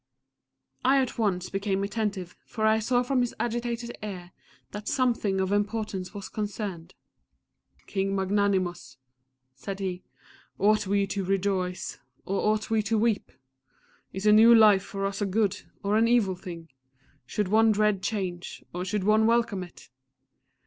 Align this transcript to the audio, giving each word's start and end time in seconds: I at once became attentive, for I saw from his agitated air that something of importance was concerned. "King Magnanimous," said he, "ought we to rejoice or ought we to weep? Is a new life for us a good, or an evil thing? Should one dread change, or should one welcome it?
I 0.83 0.97
at 0.99 1.19
once 1.19 1.51
became 1.51 1.83
attentive, 1.83 2.35
for 2.47 2.65
I 2.65 2.79
saw 2.79 3.03
from 3.03 3.21
his 3.21 3.35
agitated 3.39 3.95
air 4.01 4.31
that 4.71 4.87
something 4.87 5.39
of 5.39 5.51
importance 5.51 6.11
was 6.11 6.27
concerned. 6.27 6.95
"King 7.85 8.15
Magnanimous," 8.15 8.97
said 9.53 9.79
he, 9.79 10.01
"ought 10.57 10.87
we 10.87 11.05
to 11.05 11.23
rejoice 11.23 11.99
or 12.25 12.41
ought 12.51 12.71
we 12.71 12.81
to 12.81 12.97
weep? 12.97 13.31
Is 14.11 14.25
a 14.25 14.31
new 14.31 14.55
life 14.55 14.81
for 14.81 15.05
us 15.05 15.21
a 15.21 15.27
good, 15.27 15.61
or 15.83 15.95
an 15.97 16.07
evil 16.07 16.33
thing? 16.35 16.69
Should 17.27 17.49
one 17.49 17.71
dread 17.71 18.01
change, 18.01 18.65
or 18.73 18.83
should 18.83 19.03
one 19.03 19.27
welcome 19.27 19.61
it? 19.61 19.91